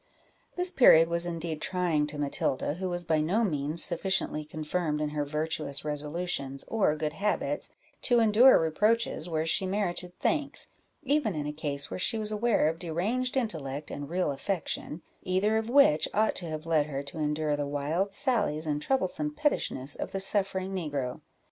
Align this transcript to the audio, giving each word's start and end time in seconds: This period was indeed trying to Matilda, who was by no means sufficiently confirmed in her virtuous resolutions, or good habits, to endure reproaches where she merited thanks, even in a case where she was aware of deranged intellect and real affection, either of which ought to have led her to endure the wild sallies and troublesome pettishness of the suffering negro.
This 0.55 0.71
period 0.71 1.09
was 1.09 1.27
indeed 1.27 1.61
trying 1.61 2.07
to 2.07 2.17
Matilda, 2.17 2.73
who 2.73 2.89
was 2.89 3.05
by 3.05 3.21
no 3.21 3.43
means 3.43 3.83
sufficiently 3.83 4.43
confirmed 4.43 4.99
in 4.99 5.09
her 5.09 5.23
virtuous 5.23 5.85
resolutions, 5.85 6.63
or 6.67 6.95
good 6.95 7.13
habits, 7.13 7.71
to 8.01 8.19
endure 8.19 8.57
reproaches 8.59 9.29
where 9.29 9.45
she 9.45 9.67
merited 9.67 10.17
thanks, 10.19 10.69
even 11.03 11.35
in 11.35 11.45
a 11.45 11.53
case 11.53 11.91
where 11.91 11.99
she 11.99 12.17
was 12.17 12.31
aware 12.31 12.67
of 12.67 12.79
deranged 12.79 13.37
intellect 13.37 13.91
and 13.91 14.09
real 14.09 14.31
affection, 14.31 15.03
either 15.21 15.57
of 15.57 15.69
which 15.69 16.07
ought 16.15 16.33
to 16.37 16.47
have 16.47 16.65
led 16.65 16.87
her 16.87 17.03
to 17.03 17.19
endure 17.19 17.55
the 17.55 17.67
wild 17.67 18.11
sallies 18.11 18.65
and 18.65 18.81
troublesome 18.81 19.31
pettishness 19.31 19.95
of 19.95 20.13
the 20.13 20.19
suffering 20.19 20.73
negro. 20.73 21.21